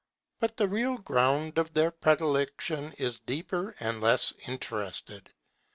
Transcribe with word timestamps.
But 0.39 0.57
the 0.57 0.67
real 0.67 0.97
ground 0.97 1.59
of 1.59 1.73
their 1.75 1.91
predilection 1.91 2.91
is 2.93 3.19
deeper 3.19 3.75
and 3.79 4.01
less 4.01 4.33
interested. 4.47 5.29